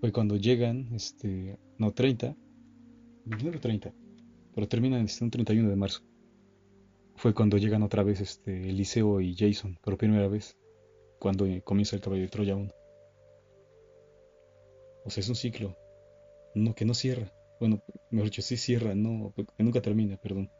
[0.00, 2.36] fue cuando llegan, este, no 30,
[3.24, 3.92] 29 30,
[4.54, 6.02] pero termina en un 31 de marzo.
[7.16, 10.56] Fue cuando llegan otra vez este, Eliseo y Jason, por primera vez,
[11.18, 12.70] cuando comienza el caballo de Troya 1.
[15.04, 15.76] O sea, es un ciclo,
[16.54, 17.32] no, que no cierra.
[17.60, 20.50] Bueno, mejor dicho, sí cierra, no, que nunca termina, perdón.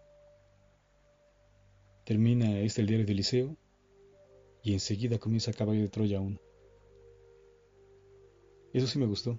[2.05, 3.57] Termina este el diario de Eliseo
[4.63, 6.39] y enseguida comienza caballo de Troya 1.
[8.73, 9.39] Eso sí me gustó.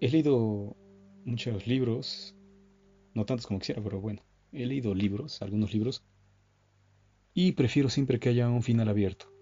[0.00, 0.76] He leído
[1.24, 2.34] muchos libros,
[3.14, 6.04] no tantos como quisiera, pero bueno, he leído libros, algunos libros,
[7.32, 9.32] y prefiero siempre que haya un final abierto,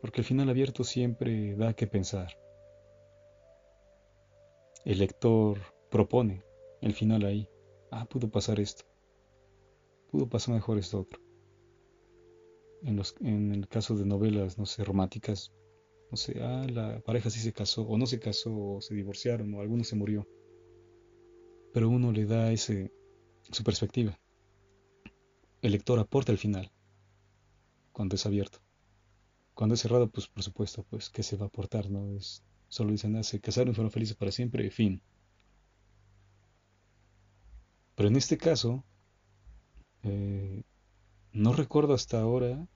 [0.00, 2.38] porque el final abierto siempre da que pensar.
[4.84, 5.58] El lector
[5.90, 6.42] propone
[6.80, 7.48] el final ahí.
[7.90, 8.84] Ah, pudo pasar esto.
[10.10, 11.20] Pudo pasar mejor esto otro.
[12.82, 15.52] En, los, en el caso de novelas, no sé, románticas,
[16.12, 19.54] no sé, ah, la pareja sí se casó, o no se casó, o se divorciaron,
[19.54, 20.28] o alguno se murió.
[21.72, 22.92] Pero uno le da ese,
[23.50, 24.20] su perspectiva.
[25.62, 26.70] El lector aporta el final,
[27.92, 28.58] cuando es abierto.
[29.54, 31.90] Cuando es cerrado, pues por supuesto, pues, ¿qué se va a aportar?
[31.90, 32.18] No
[32.68, 35.00] solo dicen, ah, se casaron y fueron felices para siempre, fin.
[37.94, 38.84] Pero en este caso,
[40.02, 40.62] eh,
[41.32, 42.68] no recuerdo hasta ahora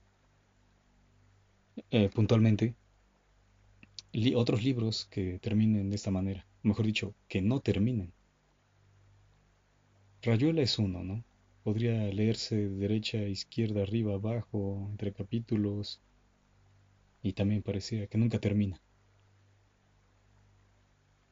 [1.91, 2.75] eh, puntualmente
[4.35, 6.45] otros libros que terminen de esta manera.
[6.63, 8.13] mejor dicho, que no terminen.
[10.21, 11.23] Rayuela es uno, ¿no?
[11.63, 16.01] Podría leerse de derecha, izquierda, arriba, abajo, entre capítulos,
[17.21, 18.81] y también parecía que nunca termina.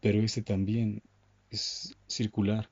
[0.02, 1.02] Pero este también
[1.50, 2.69] es circular.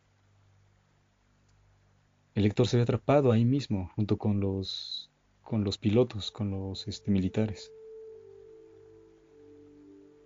[2.35, 5.09] El lector se ve atrapado ahí mismo, junto con los,
[5.41, 7.71] con los pilotos, con los este, militares.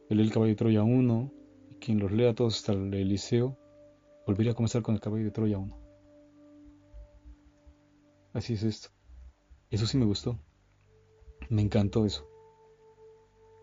[0.10, 1.32] El, el caballo de Troya 1,
[1.72, 3.58] y quien los lea todos hasta el Eliseo,
[4.26, 5.78] volvería a comenzar con el caballo de Troya 1.
[8.34, 8.90] Así es esto.
[9.70, 10.40] Eso sí me gustó.
[11.50, 12.28] Me encantó eso.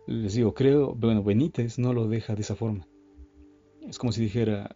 [0.06, 2.86] Les digo, creo, bueno, Benítez no lo deja de esa forma.
[3.88, 4.74] Es como si dijera,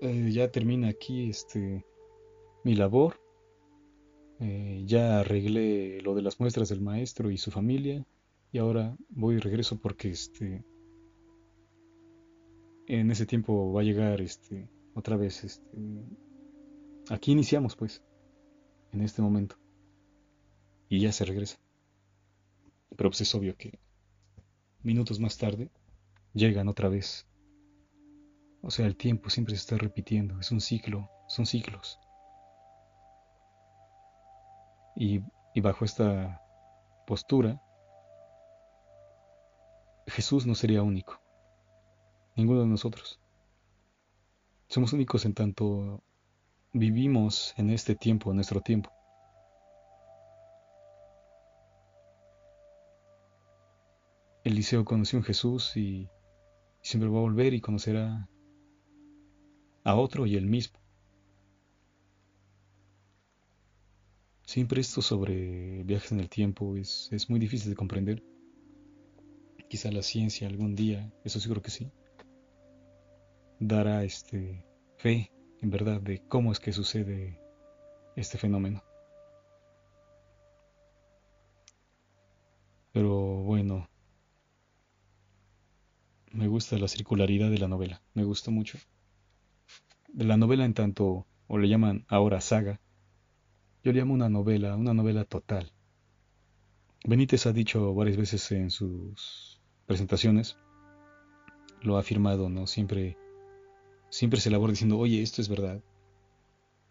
[0.00, 1.84] eh, ya termina aquí este
[2.64, 3.20] mi labor,
[4.40, 8.04] eh, ya arreglé lo de las muestras del maestro y su familia,
[8.52, 10.64] y ahora voy y regreso porque este
[12.86, 15.66] en ese tiempo va a llegar este otra vez este
[17.10, 18.02] aquí iniciamos pues
[18.92, 19.56] en este momento.
[20.88, 21.58] Y ya se regresa.
[22.96, 23.80] Pero pues es obvio que
[24.82, 25.70] minutos más tarde
[26.32, 27.26] llegan otra vez.
[28.62, 30.38] O sea el tiempo siempre se está repitiendo.
[30.38, 31.98] Es un ciclo son ciclos.
[34.94, 35.20] Y,
[35.60, 36.42] bajo esta
[37.06, 37.60] postura,
[40.06, 41.20] Jesús no sería único.
[42.36, 43.18] Ninguno de nosotros.
[44.68, 46.02] Somos únicos en tanto
[46.74, 48.90] vivimos en este tiempo, en nuestro tiempo.
[54.44, 56.10] Eliseo conoció a Jesús y
[56.82, 58.28] siempre va a volver y conocerá
[59.84, 60.78] a otro y él mismo.
[64.42, 68.22] Siempre esto sobre viajes en el tiempo es, es muy difícil de comprender.
[69.70, 71.90] Quizá la ciencia algún día, eso seguro que sí,
[73.58, 74.64] dará este
[74.98, 77.40] fe en verdad de cómo es que sucede
[78.14, 78.82] este fenómeno.
[82.92, 83.88] Pero bueno,
[86.32, 88.78] me gusta la circularidad de la novela, me gusta mucho.
[90.08, 92.80] De la novela en tanto, o le llaman ahora saga,
[93.82, 95.72] yo le llamo una novela, una novela total.
[97.04, 100.58] Benítez ha dicho varias veces en sus presentaciones,
[101.82, 102.66] lo ha afirmado, ¿no?
[102.66, 103.16] Siempre,
[104.10, 105.82] siempre se elabora diciendo, oye, esto es verdad.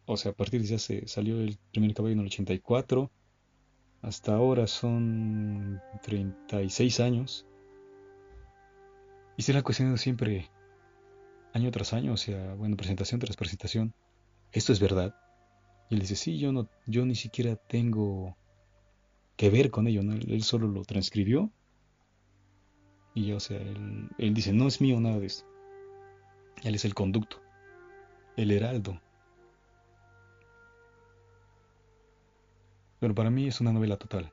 [0.06, 3.12] O sea, a partir de ya se salió el primer caballo en el 84,
[4.01, 7.45] hasta ahora son 36 años.
[9.38, 10.49] Y se la ha cuestionado siempre,
[11.54, 13.93] año tras año, o sea, bueno, presentación tras presentación.
[14.51, 15.15] ¿Esto es verdad?
[15.89, 18.38] Y él dice, sí, yo, no, yo ni siquiera tengo
[19.36, 21.51] que ver con ello, él, solo lo transcribió.
[23.13, 25.55] Y o sea, él, él dice, no es mío nada de esto.
[26.63, 27.41] Él es el conducto,
[28.38, 29.00] el heraldo.
[33.00, 34.32] Pero para mí es una novela total.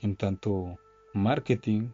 [0.00, 0.78] En tanto
[1.14, 1.90] marketing,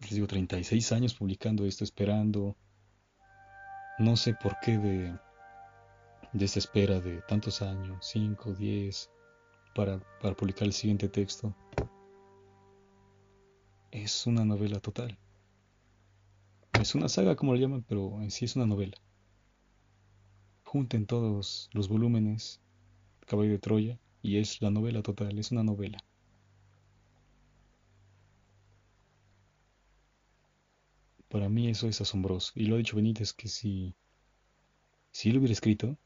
[0.00, 2.56] les digo 36 años publicando esto, esperando
[3.98, 5.18] no sé por qué de,
[6.32, 9.10] de espera de tantos años, 5, 10,
[9.74, 11.54] para, para publicar el siguiente texto.
[13.90, 15.18] Es una novela total.
[16.80, 18.96] Es una saga como le llaman, pero en sí es una novela.
[20.64, 22.62] Junten todos los volúmenes,
[23.26, 25.98] Caballo de Troya, y es la novela total, es una novela.
[31.28, 32.52] Para mí eso es asombroso.
[32.54, 33.94] Y lo ha dicho Benítez que si,
[35.12, 35.98] si él hubiera escrito,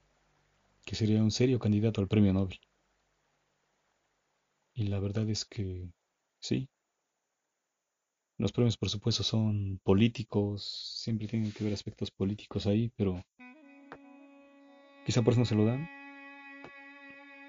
[0.84, 2.58] que sería un serio candidato al premio Nobel.
[4.74, 5.88] Y la verdad es que
[6.40, 6.68] sí.
[8.36, 13.24] Los premios, por supuesto, son políticos, siempre tienen que ver aspectos políticos ahí, pero
[15.06, 15.88] quizá por eso no se lo dan.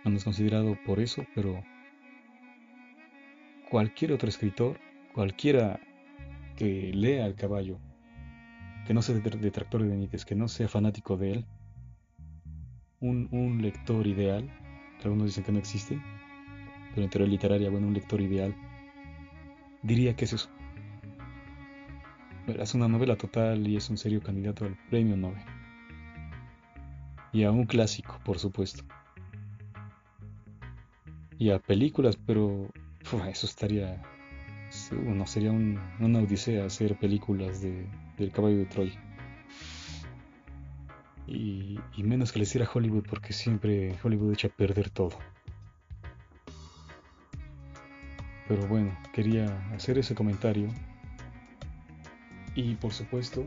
[0.04, 1.64] No es considerado por eso, pero
[3.72, 4.80] cualquier otro escritor,
[5.14, 5.80] cualquiera
[6.56, 7.80] que lea el caballo,
[8.86, 11.46] que no sea detractor de Benítez, que no sea fanático de él,
[13.00, 14.48] un, un lector ideal,
[15.00, 16.00] que algunos dicen que no existe,
[16.92, 18.56] pero en teoría literaria, bueno, un lector ideal,
[19.82, 20.50] diría que es.
[22.48, 25.44] Es una novela total y es un serio candidato al premio Nobel.
[27.34, 28.84] Y a un clásico, por supuesto.
[31.38, 32.70] Y a películas, pero
[33.28, 34.02] eso estaría
[34.92, 37.88] no sería una odisea hacer películas de,
[38.18, 39.02] del caballo de Troya.
[41.28, 45.18] Y, menos que le hiciera Hollywood porque siempre Hollywood echa a perder todo.
[48.48, 50.68] Pero bueno, quería hacer ese comentario
[52.56, 53.46] Y por supuesto,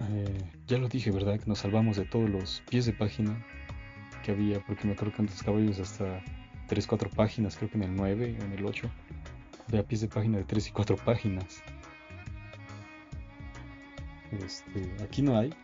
[0.00, 1.38] eh, ya lo dije, ¿verdad?
[1.38, 3.44] Que nos salvamos de todos los pies de página
[4.24, 6.20] que había, porque me acuerdo que antes caballos hasta
[6.66, 8.90] 3, 4 páginas, creo que en el 9, en el 8,
[9.68, 11.62] había pies de página de 3 y 4 páginas.
[14.32, 15.54] Este, aquí no hay.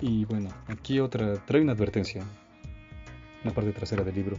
[0.00, 4.36] Y bueno, aquí otra, trae una advertencia, en la parte trasera del libro.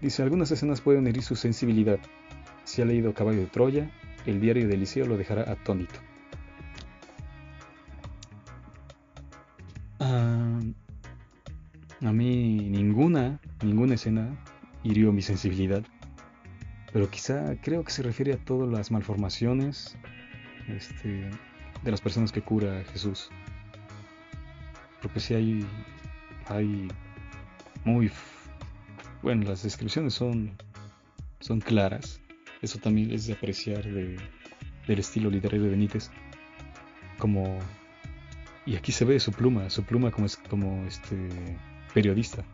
[0.00, 1.98] Dice, algunas escenas pueden herir su sensibilidad.
[2.64, 3.90] Si ha leído Caballo de Troya,
[4.26, 5.94] el diario de Eliseo lo dejará atónito.
[10.00, 10.60] Ah,
[12.02, 14.36] a mí ninguna, ninguna escena
[14.82, 15.82] hirió mi sensibilidad.
[16.92, 19.96] Pero quizá creo que se refiere a todas las malformaciones
[20.68, 21.30] este,
[21.82, 23.30] de las personas que cura Jesús.
[25.00, 25.66] Porque si hay,
[26.48, 26.88] hay
[27.84, 28.10] muy
[29.26, 30.56] bueno, las descripciones son,
[31.40, 32.20] son claras.
[32.62, 34.16] Eso también es de apreciar de,
[34.86, 36.12] del estilo literario de Benítez.
[37.18, 37.58] Como.
[38.66, 41.28] Y aquí se ve su pluma, su pluma como, es, como este
[41.92, 42.44] periodista.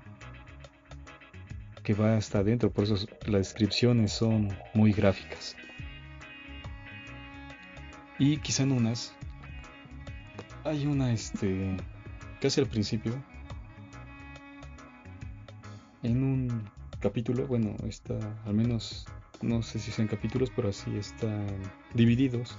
[1.83, 5.55] Que va hasta adentro, por eso las descripciones son muy gráficas.
[8.19, 9.15] Y quizá en unas
[10.65, 11.77] hay una, este,
[12.41, 13.23] casi al principio,
[16.03, 19.07] en un capítulo, bueno, está al menos,
[19.41, 21.47] no sé si sean capítulos, pero así están
[21.95, 22.57] divididos.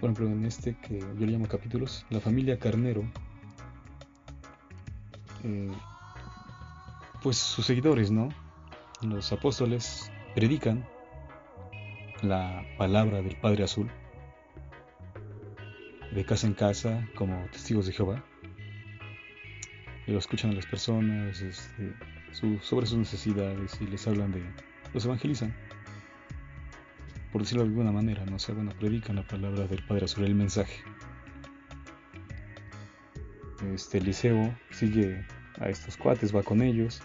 [0.00, 3.02] Por ejemplo, en este que yo le llamo capítulos, la familia Carnero,
[5.44, 5.72] eh,
[7.22, 8.28] pues sus seguidores, ¿no?
[9.02, 10.86] Los apóstoles predican
[12.22, 13.90] la palabra del Padre Azul
[16.12, 18.24] de casa en casa como testigos de Jehová
[20.12, 21.92] lo escuchan a las personas este,
[22.60, 24.42] sobre sus necesidades y les hablan de,
[24.94, 25.54] los evangelizan,
[27.32, 30.34] por decirlo de alguna manera, no sé, bueno, predican la palabra del Padre sobre el
[30.34, 30.82] mensaje.
[33.74, 35.24] Este Eliseo sigue
[35.58, 37.02] a estos cuates, va con ellos,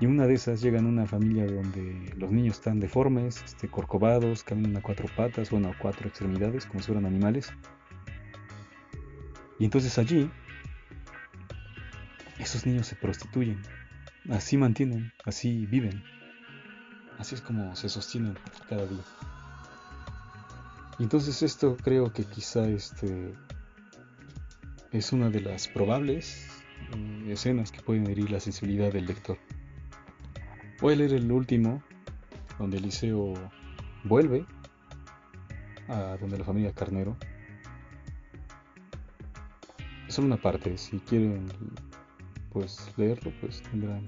[0.00, 4.42] y una de esas llega a una familia donde los niños están deformes, este, corcovados,
[4.42, 7.52] caminan a cuatro patas, bueno, a cuatro extremidades, como si fueran animales.
[9.60, 10.28] Y entonces allí
[12.42, 13.62] esos niños se prostituyen.
[14.30, 16.02] Así mantienen, así viven.
[17.18, 18.36] Así es como se sostienen
[18.68, 19.02] cada día.
[20.98, 23.34] Y entonces esto creo que quizá este
[24.90, 26.48] es una de las probables
[26.96, 29.38] mm, escenas que pueden herir la sensibilidad del lector.
[30.80, 31.82] Voy a leer el último,
[32.58, 33.34] donde Eliseo
[34.04, 34.44] vuelve
[35.88, 37.16] a donde la familia Carnero.
[40.08, 41.48] Es solo una parte, si quieren
[42.52, 44.04] pues leerlo, pues tendrán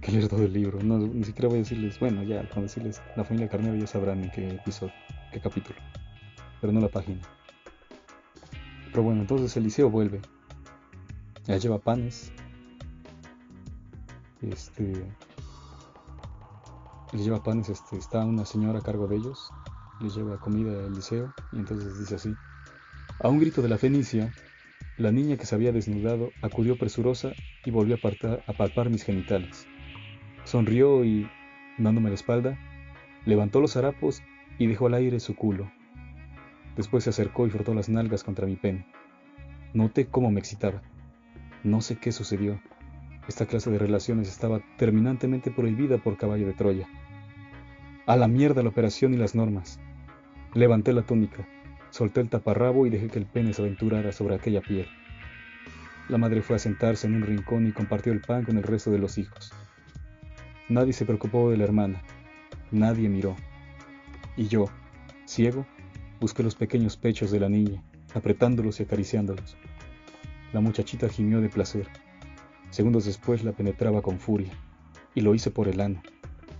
[0.00, 0.82] que leer todo el libro.
[0.82, 4.22] No, ni siquiera voy a decirles, bueno, ya, cuando decirles la familia Carnero ya sabrán
[4.24, 4.92] en qué episodio,
[5.32, 5.78] qué capítulo,
[6.60, 7.20] pero no la página.
[8.94, 10.20] Pero bueno, entonces Eliseo vuelve.
[11.46, 12.30] Ya lleva panes.
[14.40, 15.04] Este.
[17.12, 19.50] Les lleva panes, este, está una señora a cargo de ellos.
[20.00, 21.34] Les lleva comida a Eliseo.
[21.52, 22.34] Y entonces dice así.
[23.18, 24.32] A un grito de la Fenicia,
[24.96, 27.32] la niña que se había desnudado acudió presurosa
[27.64, 29.66] y volvió a, palpar mis genitales.
[30.44, 31.28] Sonrió y,
[31.78, 32.58] dándome la espalda,
[33.24, 34.22] levantó los harapos
[34.58, 35.70] y dejó al aire su culo.
[36.76, 38.86] Después se acercó y frotó las nalgas contra mi pene.
[39.72, 40.82] Noté cómo me excitaba.
[41.64, 42.60] No sé qué sucedió.
[43.26, 46.88] Esta clase de relaciones estaba terminantemente prohibida por caballo de Troya.
[48.06, 49.80] A la mierda la operación y las normas.
[50.52, 51.48] Levanté la túnica.
[51.94, 54.88] Solté el taparrabo y dejé que el pene se aventurara sobre aquella piel.
[56.08, 58.90] La madre fue a sentarse en un rincón y compartió el pan con el resto
[58.90, 59.52] de los hijos.
[60.68, 62.02] Nadie se preocupó de la hermana,
[62.72, 63.36] nadie miró.
[64.36, 64.64] Y yo,
[65.24, 65.66] ciego,
[66.18, 67.80] busqué los pequeños pechos de la niña,
[68.12, 69.56] apretándolos y acariciándolos.
[70.52, 71.86] La muchachita gimió de placer.
[72.70, 74.52] Segundos después la penetraba con furia,
[75.14, 76.02] y lo hice por el ano.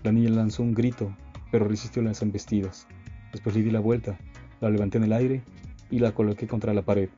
[0.05, 1.12] La niña lanzó un grito,
[1.51, 2.87] pero resistió las embestidas.
[3.32, 4.16] Después le di la vuelta
[4.61, 5.43] la levanté en el aire
[5.91, 7.09] y la coloqué contra la pared,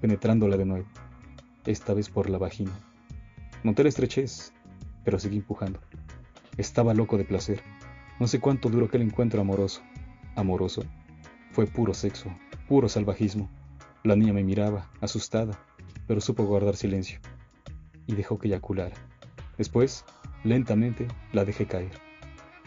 [0.00, 0.86] penetrándola de nuevo,
[1.64, 2.72] esta vez por la vagina.
[3.62, 4.52] Noté la estrechez,
[5.04, 5.80] pero seguí empujando.
[6.56, 7.62] Estaba loco de placer.
[8.18, 9.82] No sé cuánto duró aquel encuentro amoroso.
[10.36, 10.84] Amoroso.
[11.52, 12.30] Fue puro sexo,
[12.68, 13.50] puro salvajismo.
[14.04, 15.58] La niña me miraba, asustada,
[16.06, 17.18] pero supo guardar silencio.
[18.06, 18.96] Y dejó que eyaculara.
[19.58, 20.04] Después,
[20.44, 21.92] lentamente, la dejé caer.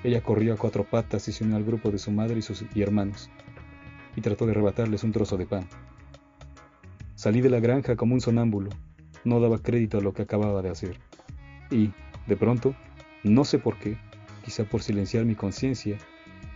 [0.04, 2.64] Ella corrió a cuatro patas y se unió al grupo de su madre y sus
[2.74, 3.30] y hermanos
[4.16, 5.68] y trató de arrebatarles un trozo de pan.
[7.16, 8.70] Salí de la granja como un sonámbulo,
[9.24, 10.98] no daba crédito a lo que acababa de hacer.
[11.70, 11.92] Y,
[12.28, 12.76] de pronto,
[13.24, 13.98] no sé por qué,
[14.44, 15.98] quizá por silenciar mi conciencia,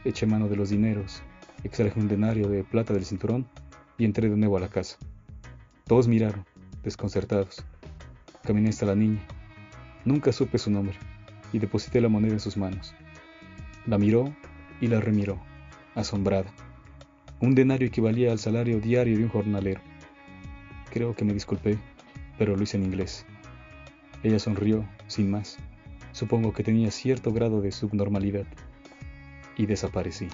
[0.05, 1.21] eché mano de los dineros,
[1.63, 3.47] extraje un denario de plata del cinturón
[3.97, 4.97] y entré de nuevo a la casa.
[5.85, 6.45] Todos miraron,
[6.83, 7.63] desconcertados.
[8.43, 9.21] Caminé hasta la niña.
[10.05, 10.95] Nunca supe su nombre
[11.51, 12.93] y deposité la moneda en sus manos.
[13.85, 14.33] La miró
[14.81, 15.39] y la remiró,
[15.95, 16.51] asombrada.
[17.43, 19.81] Un denario equivalía al salario diario de un jornalero.
[20.89, 21.77] Creo que me disculpé,
[22.37, 23.25] pero lo hice en inglés.
[24.23, 25.57] Ella sonrió, sin más.
[26.13, 28.45] Supongo que tenía cierto grado de subnormalidad.
[29.57, 30.29] Y desaparecí.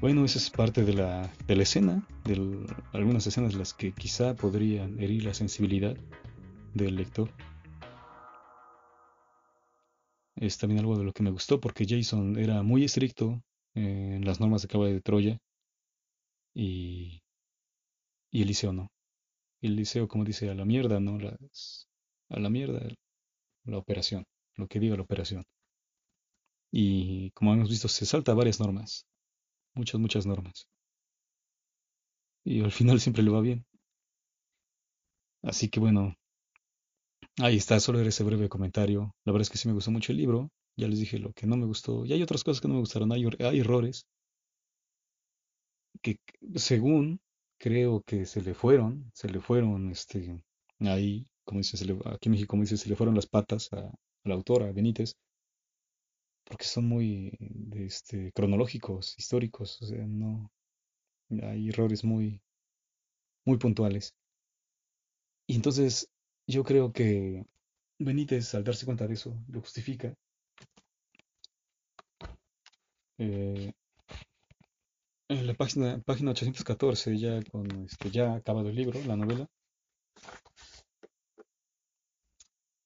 [0.00, 4.34] Bueno, esa es parte de la, de la escena, de algunas escenas las que quizá
[4.36, 5.98] podrían herir la sensibilidad
[6.72, 7.28] del lector.
[10.36, 13.42] Es también algo de lo que me gustó porque Jason era muy estricto
[13.74, 15.38] en las normas de caballo de Troya
[16.54, 17.20] y,
[18.30, 18.88] y Eliseo no.
[19.62, 21.18] Eliseo, como dice, a la mierda, ¿no?
[21.18, 21.88] Las,
[22.30, 22.88] a la mierda
[23.64, 24.24] la operación,
[24.56, 25.44] lo que diga la operación.
[26.72, 29.04] Y como hemos visto, se salta varias normas,
[29.74, 30.68] muchas, muchas normas.
[32.46, 33.66] Y al final siempre le va bien.
[35.42, 36.14] Así que bueno,
[37.40, 39.14] ahí está, solo era ese breve comentario.
[39.24, 40.50] La verdad es que sí me gustó mucho el libro.
[40.76, 42.04] Ya les dije lo que no me gustó.
[42.04, 43.12] Y hay otras cosas que no me gustaron.
[43.12, 43.24] Hay,
[43.58, 44.06] errores
[46.02, 46.18] que
[46.54, 47.20] según
[47.58, 50.44] creo que se le fueron, se le fueron, este,
[50.80, 51.76] ahí, como dice,
[52.06, 53.90] aquí en México, como dice, se le fueron las patas a,
[54.24, 55.14] la autora, Benítez,
[56.44, 57.32] porque son muy,
[57.74, 60.50] este, cronológicos, históricos, o sea, no,
[61.42, 62.40] hay errores muy,
[63.44, 64.14] muy puntuales.
[65.48, 66.08] Y entonces,
[66.46, 67.44] yo creo que
[67.98, 70.14] Benítez, al darse cuenta de eso, lo justifica.
[73.18, 73.72] Eh,
[75.28, 79.46] en la página, página 814, ya con este, ya acabado el libro, la novela.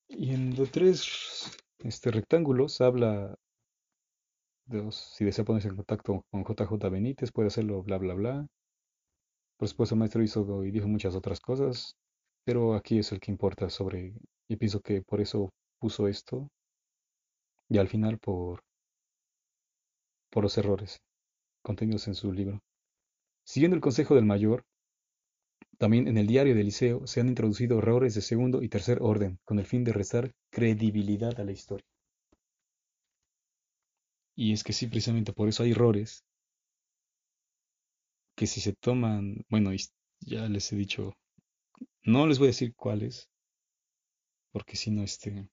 [0.08, 3.36] Y en los tres este, rectángulos habla
[4.66, 8.46] de si desea ponerse en contacto con JJ Benítez, puede hacerlo, bla, bla, bla.
[9.58, 11.96] Por supuesto, el maestro hizo y dijo muchas otras cosas,
[12.45, 14.14] pero aquí es el que importa sobre,
[14.49, 16.49] y pienso que por eso puso esto,
[17.68, 18.62] y al final por,
[20.30, 21.01] por los errores
[21.62, 22.61] contenidos en su libro.
[23.45, 24.64] Siguiendo el consejo del mayor,
[25.78, 29.38] también en el diario del liceo se han introducido errores de segundo y tercer orden
[29.45, 31.86] con el fin de restar credibilidad a la historia.
[34.36, 36.24] Y es que sí, precisamente por eso hay errores
[38.36, 39.70] que si se toman, bueno,
[40.20, 41.14] ya les he dicho,
[42.05, 43.30] no les voy a decir cuáles,
[44.53, 45.48] porque si no, este,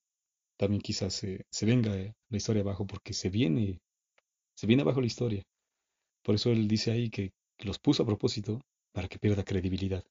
[0.58, 3.82] también quizás se, venga la historia abajo, porque se viene,
[4.56, 5.44] se viene abajo la historia.
[6.24, 8.62] Por eso él dice ahí que los puso a propósito
[8.94, 10.04] para que pierda credibilidad.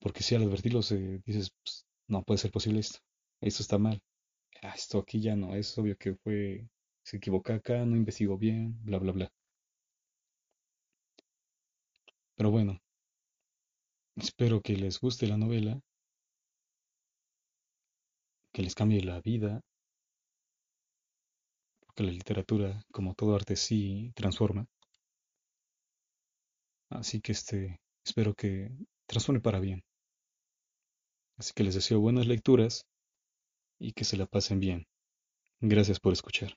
[0.00, 2.98] Porque si al advertirlos eh, dices, pues, no puede ser posible esto,
[3.40, 4.00] esto está mal,
[4.62, 6.68] ah, esto aquí ya no, es obvio que fue,
[7.04, 9.32] se equivocó acá, no investigó bien, bla, bla, bla.
[12.36, 12.80] Pero bueno,
[14.20, 15.80] espero que les guste la novela,
[18.52, 19.62] que les cambie la vida,
[22.02, 24.66] la literatura, como todo arte, sí transforma.
[26.90, 28.70] Así que este, espero que
[29.06, 29.82] transforme para bien.
[31.36, 32.86] Así que les deseo buenas lecturas
[33.78, 34.86] y que se la pasen bien.
[35.60, 36.56] Gracias por escuchar.